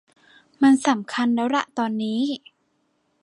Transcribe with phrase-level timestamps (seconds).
[0.61, 2.21] มันสำคัญแล้วล่ะตอนนี้